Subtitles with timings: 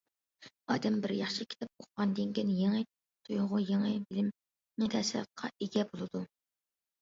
[0.75, 2.81] ئادەم بىر ياخشى كىتاب ئوقۇغاندىن كېيىن، يېڭى
[3.29, 6.25] تۇيغۇ، يېڭى بىلىم، يېڭى تەسىراتقا ئىگە بولىدۇ.